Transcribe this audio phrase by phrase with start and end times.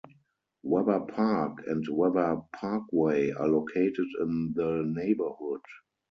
[0.63, 5.61] Webber Park and Webber Parkway are located in the neighborhood.